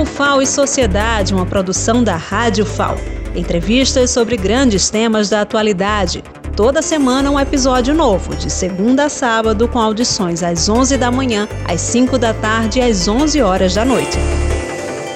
[0.00, 2.96] O FAO e Sociedade, uma produção da Rádio FAO.
[3.36, 6.24] Entrevistas sobre grandes temas da atualidade.
[6.56, 11.46] Toda semana um episódio novo, de segunda a sábado, com audições às 11 da manhã,
[11.68, 14.16] às 5 da tarde e às 11 horas da noite.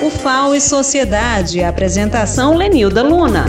[0.03, 1.65] O FAO e Sociedade.
[1.65, 3.47] Apresentação Lenilda Luna.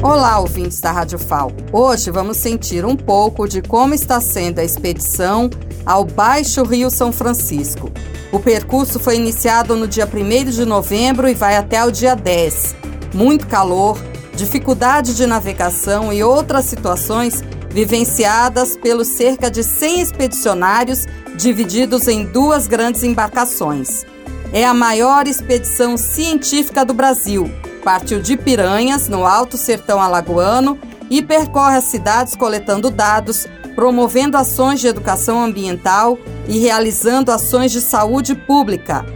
[0.00, 1.50] Olá, ouvintes da Rádio FAO.
[1.72, 5.50] Hoje vamos sentir um pouco de como está sendo a expedição
[5.88, 7.90] ao Baixo Rio São Francisco.
[8.30, 12.76] O percurso foi iniciado no dia 1 de novembro e vai até o dia 10.
[13.14, 13.98] Muito calor,
[14.36, 21.06] dificuldade de navegação e outras situações vivenciadas pelos cerca de 100 expedicionários
[21.38, 24.04] divididos em duas grandes embarcações.
[24.52, 27.50] É a maior expedição científica do Brasil
[27.88, 33.46] Partiu de Piranhas, no Alto Sertão Alagoano, e percorre as cidades coletando dados,
[33.78, 39.06] promovendo ações de educação ambiental e realizando ações de saúde pública.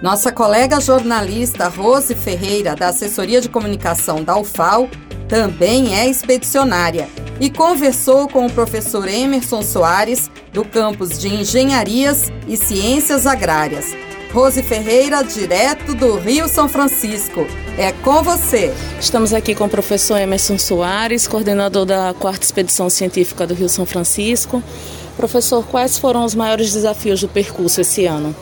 [0.00, 4.88] Nossa colega jornalista Rose Ferreira, da Assessoria de Comunicação da UFAL,
[5.28, 12.56] também é expedicionária e conversou com o professor Emerson Soares, do campus de Engenharias e
[12.56, 13.94] Ciências Agrárias.
[14.32, 17.44] Rose Ferreira, direto do Rio São Francisco.
[17.76, 18.72] É com você.
[19.00, 23.84] Estamos aqui com o professor Emerson Soares, coordenador da quarta expedição científica do Rio São
[23.84, 24.62] Francisco.
[25.16, 28.34] Professor, quais foram os maiores desafios do percurso esse ano?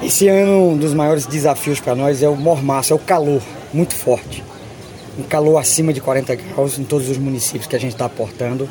[0.00, 3.94] Esse ano, um dos maiores desafios para nós é o mormaço, é o calor muito
[3.94, 4.44] forte.
[5.18, 8.68] Um calor acima de 40 graus em todos os municípios que a gente está aportando.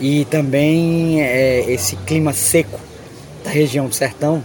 [0.00, 2.80] E também é, esse clima seco
[3.44, 4.42] da região do sertão,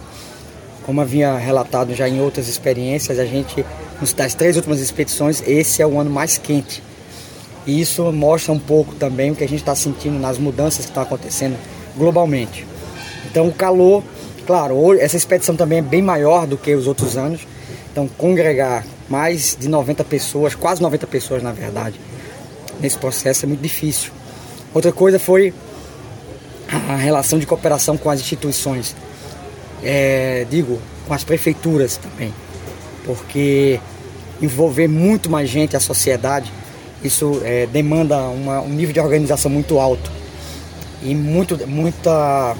[0.92, 3.66] como havia relatado já em outras experiências, a gente,
[4.18, 6.84] nas três últimas expedições, esse é o ano mais quente.
[7.66, 10.92] E isso mostra um pouco também o que a gente está sentindo nas mudanças que
[10.92, 11.56] estão acontecendo
[11.96, 12.68] globalmente.
[13.26, 14.04] Então o calor,
[14.46, 17.48] claro, essa expedição também é bem maior do que os outros anos.
[17.90, 21.98] Então congregar mais de 90 pessoas, quase 90 pessoas na verdade,
[22.82, 24.12] nesse processo é muito difícil.
[24.74, 25.54] Outra coisa foi
[26.68, 28.94] a relação de cooperação com as instituições
[29.84, 32.34] é, digo, com as prefeituras também,
[33.06, 33.80] porque
[34.42, 36.52] envolver muito mais gente, a sociedade,
[37.04, 40.12] isso é, demanda uma, um nível de organização muito alto
[41.02, 42.56] e muito, muita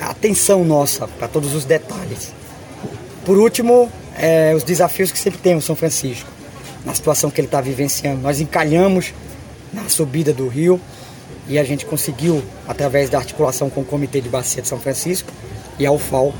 [0.00, 2.32] atenção nossa para todos os detalhes.
[3.24, 6.28] Por último, é, os desafios que sempre tem o São Francisco,
[6.84, 8.22] na situação que ele está vivenciando.
[8.22, 9.12] Nós encalhamos
[9.72, 10.80] na subida do rio
[11.48, 15.30] e a gente conseguiu, através da articulação com o Comitê de Bacia de São Francisco,
[15.78, 16.34] e a UFAL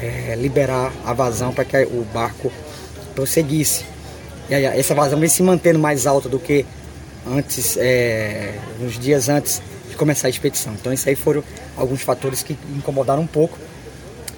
[0.00, 2.52] é, liberar a vazão para que o barco
[3.14, 3.84] prosseguisse.
[4.48, 6.64] E aí, essa vazão vem se mantendo mais alta do que
[7.26, 9.60] antes, é, nos dias antes
[9.90, 10.74] de começar a expedição.
[10.74, 11.42] Então, isso aí foram
[11.76, 13.58] alguns fatores que incomodaram um pouco,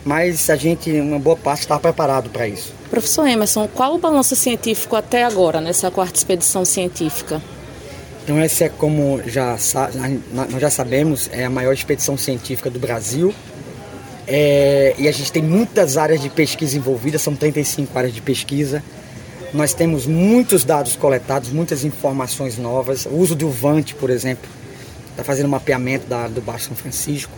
[0.05, 2.73] mas a gente, uma boa parte, estava preparado para isso.
[2.89, 7.43] Professor Emerson, qual o balanço científico até agora nessa quarta expedição científica?
[8.25, 9.57] Então essa é como já
[10.33, 13.35] nós já sabemos é a maior expedição científica do Brasil
[14.31, 18.85] é, e a gente tem muitas áreas de pesquisa envolvidas, são 35 áreas de pesquisa.
[19.55, 23.07] Nós temos muitos dados coletados, muitas informações novas.
[23.07, 24.47] O uso do VANT, por exemplo,
[25.11, 27.33] está fazendo mapeamento da do Baixo São Francisco.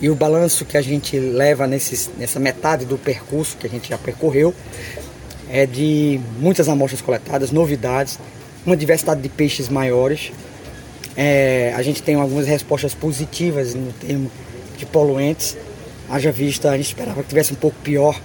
[0.00, 3.90] E o balanço que a gente leva nesses, nessa metade do percurso que a gente
[3.90, 4.54] já percorreu
[5.50, 8.18] é de muitas amostras coletadas, novidades,
[8.64, 10.32] uma diversidade de peixes maiores.
[11.14, 14.30] É, a gente tem algumas respostas positivas no termo
[14.78, 15.54] de poluentes
[16.10, 18.20] Haja vista, a gente esperava que tivesse um pouco pior,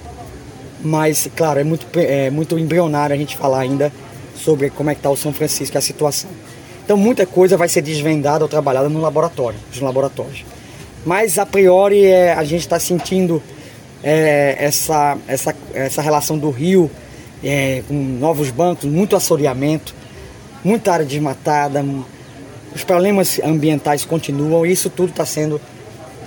[0.83, 3.93] mas, claro, é muito, é muito embrionário a gente falar ainda
[4.35, 6.29] sobre como é que está o São Francisco a situação.
[6.83, 10.43] Então, muita coisa vai ser desvendada ou trabalhada no laboratório, nos laboratórios.
[11.05, 13.41] Mas, a priori, é, a gente está sentindo
[14.03, 16.89] é, essa, essa, essa relação do rio
[17.43, 19.93] é, com novos bancos, muito assoreamento,
[20.63, 21.85] muita área desmatada,
[22.75, 25.61] os problemas ambientais continuam e isso tudo está sendo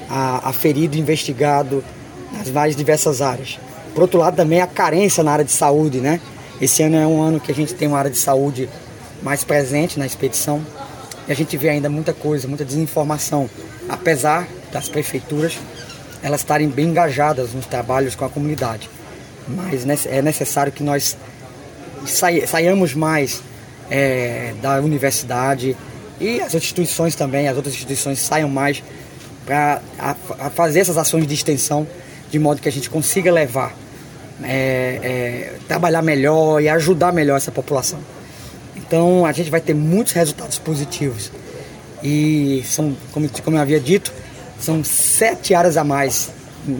[0.08, 1.84] aferido e investigado
[2.32, 3.58] nas mais diversas áreas.
[3.94, 6.20] Por outro lado, também a carência na área de saúde, né?
[6.60, 8.68] Esse ano é um ano que a gente tem uma área de saúde
[9.22, 10.64] mais presente na expedição
[11.26, 13.48] e a gente vê ainda muita coisa, muita desinformação,
[13.88, 15.58] apesar das prefeituras
[16.22, 18.90] elas estarem bem engajadas nos trabalhos com a comunidade.
[19.46, 21.16] Mas é necessário que nós
[22.46, 23.40] saiamos mais
[23.90, 25.76] é, da universidade
[26.20, 28.82] e as instituições também, as outras instituições saiam mais
[29.48, 29.80] para
[30.54, 31.86] fazer essas ações de extensão
[32.30, 33.74] de modo que a gente consiga levar,
[34.42, 37.98] é, é, trabalhar melhor e ajudar melhor essa população.
[38.76, 41.32] Então a gente vai ter muitos resultados positivos.
[42.02, 44.12] E são, como, como eu havia dito,
[44.60, 46.30] são sete áreas a mais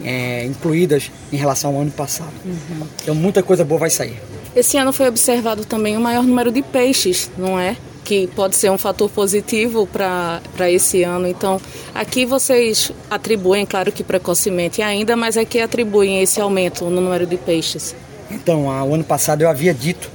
[0.03, 2.31] é, incluídas em relação ao ano passado.
[2.45, 2.85] Uhum.
[3.01, 4.21] Então muita coisa boa vai sair.
[4.55, 7.75] Esse ano foi observado também o maior número de peixes, não é?
[8.09, 10.41] Que pode ser um fator positivo para
[10.71, 11.27] esse ano.
[11.27, 11.61] Então,
[11.93, 17.37] aqui vocês atribuem, claro que precocemente ainda, mas aqui atribuem esse aumento no número de
[17.37, 17.95] peixes.
[18.31, 20.09] Então, o ano passado eu havia dito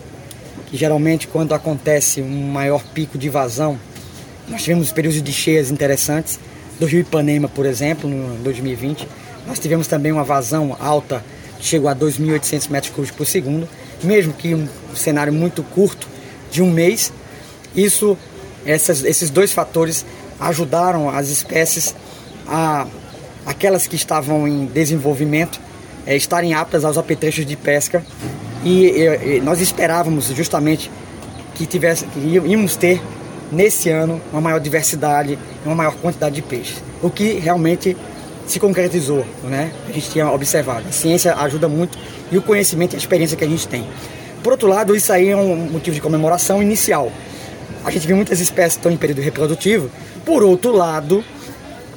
[0.66, 3.78] que geralmente quando acontece um maior pico de vazão,
[4.48, 6.40] nós tivemos períodos de cheias interessantes,
[6.80, 9.06] do Rio Ipanema, por exemplo, no 2020.
[9.46, 11.24] Nós tivemos também uma vazão alta,
[11.60, 13.68] que chegou a 2.800 metros cúbicos por segundo,
[14.02, 16.08] mesmo que um cenário muito curto,
[16.50, 17.12] de um mês.
[17.74, 18.16] Isso,
[18.64, 20.04] essas, esses dois fatores
[20.40, 21.94] ajudaram as espécies
[22.46, 22.86] a
[23.46, 25.60] aquelas que estavam em desenvolvimento
[26.06, 28.04] é, estarem aptas aos apetrechos de pesca
[28.64, 30.90] e, e, nós esperávamos justamente
[31.54, 33.02] que tivesse que íamos ter
[33.52, 37.96] nesse ano uma maior diversidade e uma maior quantidade de peixes, o que realmente
[38.46, 39.72] se concretizou, né?
[39.88, 40.86] A gente tinha observado.
[40.88, 41.96] A ciência ajuda muito
[42.30, 43.86] e o conhecimento e a experiência que a gente tem.
[44.42, 47.10] Por outro lado, isso aí é um motivo de comemoração inicial.
[47.84, 49.90] A gente viu muitas espécies que estão em período reprodutivo.
[50.24, 51.22] Por outro lado,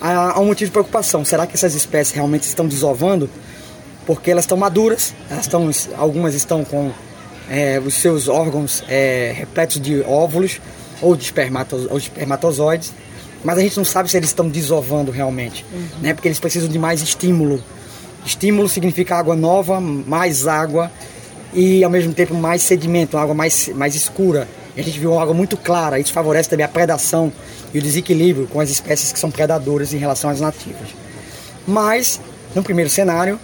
[0.01, 1.23] há um motivo de preocupação.
[1.23, 3.29] Será que essas espécies realmente estão desovando?
[4.05, 6.91] Porque elas estão maduras, elas estão, algumas estão com
[7.49, 10.59] é, os seus órgãos é, repletos de óvulos,
[11.01, 12.93] ou de, espermato, ou de espermatozoides,
[13.43, 15.87] mas a gente não sabe se eles estão desovando realmente, uhum.
[16.01, 16.13] né?
[16.13, 17.63] Porque eles precisam de mais estímulo.
[18.25, 20.91] Estímulo significa água nova, mais água
[21.53, 24.47] e ao mesmo tempo mais sedimento, água mais, mais escura.
[24.77, 27.33] A gente viu uma água muito clara, isso favorece também a predação
[27.73, 30.89] e o desequilíbrio com as espécies que são predadoras em relação às nativas.
[31.67, 32.21] Mas,
[32.53, 33.39] no primeiro cenário,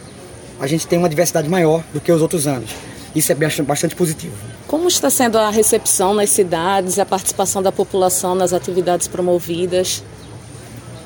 [0.59, 2.69] a gente tem uma diversidade maior do que os outros anos.
[3.15, 4.33] Isso é bastante positivo.
[4.68, 10.03] Como está sendo a recepção nas cidades, a participação da população nas atividades promovidas?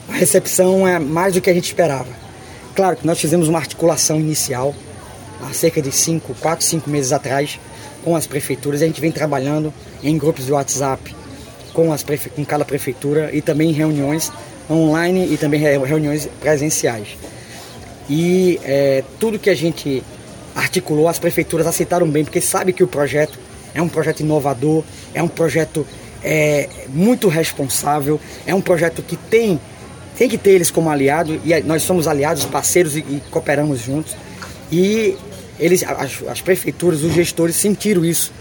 [0.09, 2.07] A recepção é mais do que a gente esperava.
[2.75, 4.75] Claro que nós fizemos uma articulação inicial
[5.41, 7.59] há cerca de 5, 4, 5 meses atrás
[8.03, 8.81] com as prefeituras.
[8.81, 9.73] A gente vem trabalhando
[10.03, 11.15] em grupos de WhatsApp
[11.73, 12.29] com, as prefe...
[12.29, 14.31] com cada prefeitura e também em reuniões
[14.69, 17.17] online e também reuniões presenciais.
[18.09, 20.03] E é, tudo que a gente
[20.55, 23.37] articulou, as prefeituras aceitaram bem, porque sabe que o projeto
[23.73, 25.85] é um projeto inovador, é um projeto
[26.23, 29.59] é, muito responsável, é um projeto que tem,
[30.17, 34.15] tem que ter eles como aliado, e nós somos aliados, parceiros e, e cooperamos juntos.
[34.71, 35.15] E
[35.59, 38.31] eles, as, as, prefeituras, os gestores sentiram isso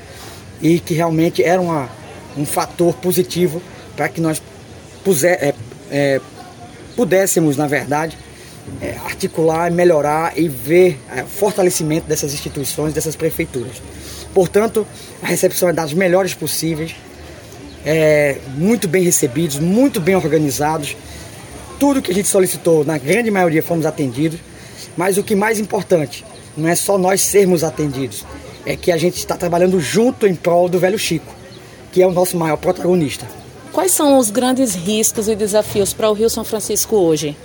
[0.61, 1.89] e que realmente era uma,
[2.37, 3.63] um fator positivo
[3.97, 4.43] para que nós
[5.05, 5.55] puser, é,
[5.91, 6.21] é,
[6.95, 8.17] pudéssemos, na verdade,
[8.81, 13.81] é, articular, melhorar e ver é, fortalecimento dessas instituições, dessas prefeituras.
[14.35, 14.87] Portanto,
[15.23, 16.95] a recepção é das melhores possíveis,
[17.85, 20.97] é, muito bem recebidos, muito bem organizados.
[21.79, 24.41] Tudo que a gente solicitou, na grande maioria, fomos atendidos.
[24.97, 26.25] Mas o que mais importante,
[26.57, 28.25] não é só nós sermos atendidos,
[28.65, 31.33] é que a gente está trabalhando junto em prol do velho Chico,
[31.93, 33.27] que é o nosso maior protagonista.
[33.73, 37.37] Quais são os grandes riscos e desafios para o Rio São Francisco hoje?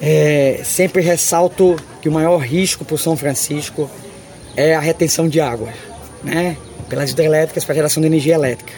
[0.00, 3.90] É, sempre ressalto que o maior risco para o São Francisco
[4.56, 5.68] é a retenção de água
[6.22, 6.56] né,
[6.88, 8.72] pelas hidrelétricas para geração de energia elétrica,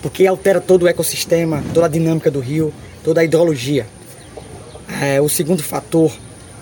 [0.00, 2.72] porque altera todo o ecossistema, toda a dinâmica do rio,
[3.04, 3.86] toda a hidrologia.
[5.00, 6.12] É, o segundo fator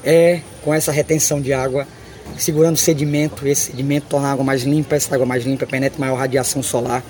[0.05, 1.87] é com essa retenção de água,
[2.37, 6.17] segurando sedimento, esse sedimento torna a água mais limpa, essa água mais limpa penetra maior
[6.17, 7.03] radiação solar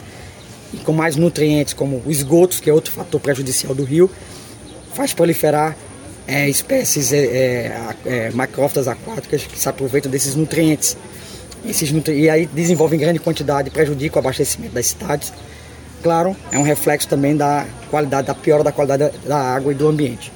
[0.73, 4.11] e com mais nutrientes, como os esgotos, que é outro fator prejudicial do rio,
[4.95, 5.77] faz proliferar
[6.27, 10.97] é, espécies é, é, é macrófitas aquáticas que se aproveitam desses nutrientes.
[11.65, 15.33] Esses e aí desenvolvem grande quantidade, prejudica o abastecimento das cidades.
[16.03, 19.87] Claro, é um reflexo também da qualidade, da piora da qualidade da água e do
[19.87, 20.33] ambiente.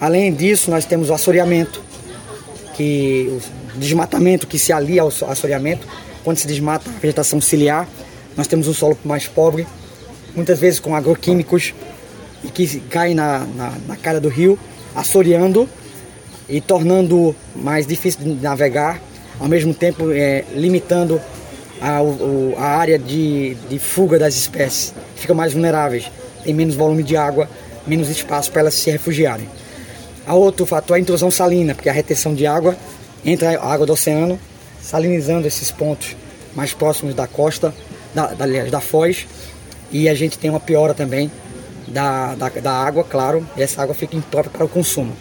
[0.00, 1.82] Além disso, nós temos o assoreamento,
[2.74, 3.38] que
[3.76, 5.86] o desmatamento que se alia ao assoreamento,
[6.24, 7.86] quando se desmata a vegetação ciliar,
[8.36, 9.66] nós temos um solo mais pobre,
[10.34, 11.74] muitas vezes com agroquímicos
[12.42, 14.58] e que caem na, na, na cara do rio,
[14.94, 15.68] assoreando
[16.48, 19.00] e tornando mais difícil de navegar
[19.38, 21.20] ao mesmo tempo é, limitando
[21.80, 26.10] a, o, a área de, de fuga das espécies, ficam mais vulneráveis,
[26.44, 27.48] tem menos volume de água,
[27.86, 29.48] menos espaço para elas se refugiarem.
[30.30, 32.76] A outro fator é a intrusão salina, porque a retenção de água
[33.24, 34.38] entra a água do oceano,
[34.80, 36.14] salinizando esses pontos
[36.54, 37.74] mais próximos da costa,
[38.14, 39.26] da, da, da foz,
[39.90, 41.32] e a gente tem uma piora também
[41.88, 45.16] da, da, da água, claro, e essa água fica imprópria para o consumo.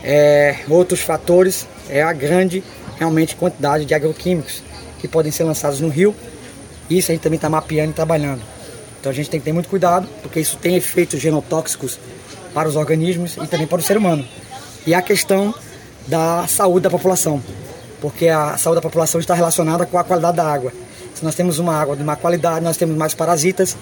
[0.00, 2.62] É, outros fatores é a grande
[3.00, 4.62] realmente quantidade de agroquímicos
[5.00, 6.14] que podem ser lançados no rio.
[6.88, 8.42] Isso a gente também está mapeando e trabalhando.
[9.00, 11.98] Então a gente tem que ter muito cuidado, porque isso tem efeitos genotóxicos
[12.52, 14.24] para os organismos e também para o ser humano.
[14.86, 15.54] E a questão
[16.06, 17.42] da saúde da população,
[18.00, 20.72] porque a saúde da população está relacionada com a qualidade da água.
[21.14, 23.76] Se nós temos uma água de má qualidade, nós temos mais parasitas,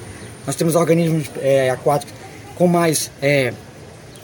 [0.46, 2.14] nós temos organismos é, aquáticos
[2.56, 3.52] com mais, é,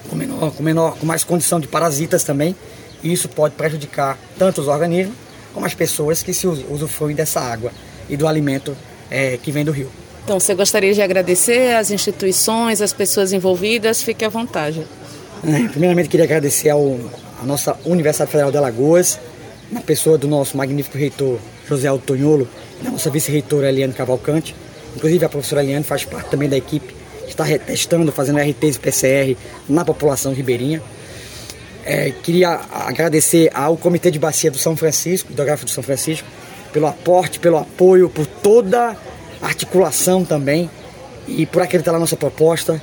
[0.08, 2.56] com, menor, com, menor, com mais condição de parasitas também,
[3.02, 5.14] e isso pode prejudicar tanto os organismos
[5.52, 7.70] como as pessoas que se usufruem dessa água
[8.08, 8.76] e do alimento
[9.10, 9.90] é, que vem do rio.
[10.24, 14.02] Então, você gostaria de agradecer às instituições, às pessoas envolvidas?
[14.02, 14.86] Fique à vontade.
[15.46, 16.98] É, primeiramente, queria agradecer ao,
[17.42, 19.20] à nossa Universidade Federal de Alagoas,
[19.70, 21.38] na pessoa do nosso magnífico reitor
[21.68, 22.48] José Altonholo,
[22.82, 24.54] da nossa vice-reitora Eliane Cavalcante.
[24.96, 28.80] Inclusive, a professora Eliane faz parte também da equipe que está testando, fazendo RTs e
[28.80, 29.36] PCR
[29.68, 30.82] na população ribeirinha.
[31.84, 36.26] É, queria agradecer ao Comitê de Bacia do São Francisco, hidrográfico do São Francisco,
[36.72, 38.96] pelo aporte, pelo apoio, por toda a
[39.44, 40.70] articulação também
[41.26, 42.80] e por acreditar na nossa proposta.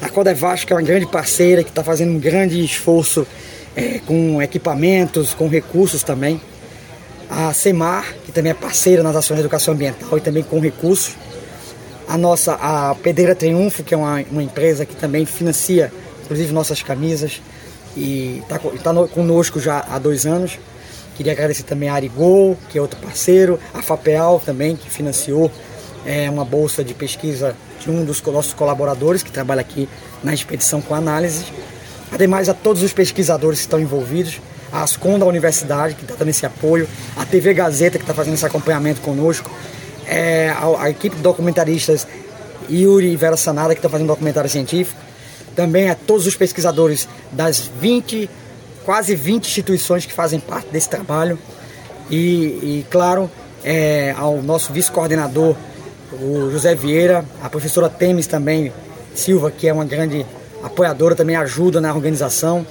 [0.00, 3.26] A Codevasco é uma grande parceira que está fazendo um grande esforço
[3.74, 6.40] é, com equipamentos, com recursos também.
[7.28, 11.14] A CEMAR, que também é parceira nas ações de educação ambiental e também com recursos.
[12.08, 15.92] A nossa, a Pedreira Triunfo, que é uma, uma empresa que também financia,
[16.24, 17.40] inclusive, nossas camisas
[17.96, 20.58] e está tá conosco já há dois anos.
[21.16, 25.50] Queria agradecer também a Arigol, que é outro parceiro, a FAPEAL também, que financiou
[26.06, 29.88] é, uma bolsa de pesquisa de um dos nossos colaboradores que trabalha aqui
[30.22, 31.44] na expedição com análise.
[32.12, 34.40] Ademais, a todos os pesquisadores que estão envolvidos,
[34.72, 38.34] a Ascom da Universidade, que está dando esse apoio, a TV Gazeta, que está fazendo
[38.34, 39.50] esse acompanhamento conosco,
[40.06, 42.06] é, a, a, equipe de documentaristas
[42.70, 44.98] Yuri e Vera Sanada, que estão fazendo documentário científico,
[45.56, 48.30] também a todos os pesquisadores das 20,
[48.84, 51.38] quase 20 instituições que fazem parte desse trabalho
[52.10, 53.30] e, e claro,
[53.64, 55.56] é, ao nosso vice-coordenador,
[56.12, 58.72] o José Vieira, a professora Temes também,
[59.14, 60.24] Silva, que é uma grande
[60.62, 62.66] apoiadora, também ajuda na organização.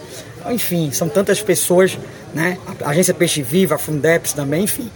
[0.50, 1.98] Enfim, são tantas pessoas,
[2.34, 2.58] né?
[2.84, 4.90] A Agência Peixe Viva, a Fundeps também, enfim.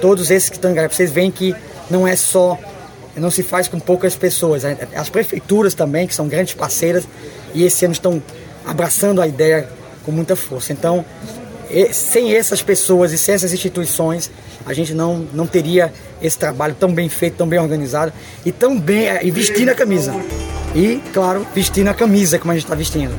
[0.00, 1.54] Todos esses que estão vocês veem que
[1.90, 2.58] não é só
[3.16, 4.62] não se faz com poucas pessoas.
[4.94, 7.06] As prefeituras também, que são grandes parceiras,
[7.54, 8.22] e esse ano estão
[8.64, 9.68] abraçando a ideia
[10.04, 10.72] com muita força.
[10.72, 11.04] Então,
[11.92, 14.30] sem essas pessoas e sem essas instituições,
[14.66, 18.12] a gente não, não teria esse trabalho tão bem feito, tão bem organizado
[18.44, 20.14] e tão bem é, e vestindo a camisa.
[20.74, 23.14] E, claro, vestindo a camisa como a gente está vestindo.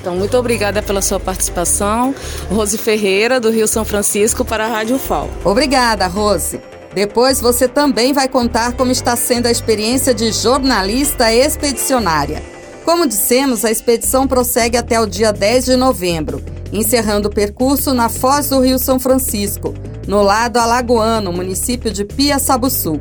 [0.00, 2.14] Então, muito obrigada pela sua participação.
[2.50, 5.30] Rose Ferreira, do Rio São Francisco, para a Rádio FAO.
[5.44, 6.60] Obrigada, Rose.
[6.92, 12.42] Depois você também vai contar como está sendo a experiência de jornalista expedicionária.
[12.84, 16.42] Como dissemos, a expedição prossegue até o dia 10 de novembro,
[16.72, 19.74] encerrando o percurso na Foz do Rio São Francisco,
[20.08, 22.98] no lado alagoano, município de Piaçabuçu.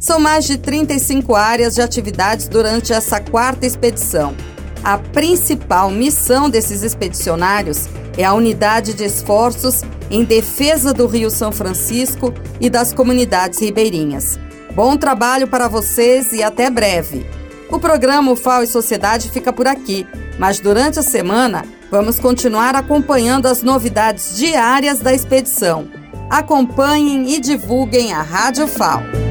[0.00, 4.34] São mais de 35 áreas de atividades durante essa quarta expedição.
[4.82, 7.86] A principal missão desses expedicionários
[8.16, 14.38] é a unidade de esforços em defesa do Rio São Francisco e das comunidades ribeirinhas.
[14.74, 17.26] Bom trabalho para vocês e até breve.
[17.70, 20.06] O programa UFAO e Sociedade fica por aqui,
[20.38, 25.88] mas durante a semana vamos continuar acompanhando as novidades diárias da expedição.
[26.28, 29.29] Acompanhem e divulguem a Rádio FAO.